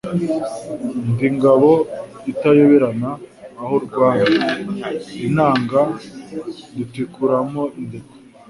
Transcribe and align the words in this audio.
ndi 1.11 1.27
Ngabo 1.35 1.71
itayoberana 2.31 3.09
aho 3.61 3.75
rwamye, 3.85 4.41
inanga 5.25 5.81
ndutikura 6.73 7.37
mo 7.51 7.63
indekwe. 7.79 8.15